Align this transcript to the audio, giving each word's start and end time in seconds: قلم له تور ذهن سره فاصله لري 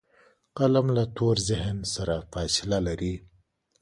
قلم 0.57 0.87
له 0.97 1.03
تور 1.15 1.37
ذهن 1.49 1.77
سره 1.93 2.15
فاصله 2.31 2.77
لري 2.87 3.13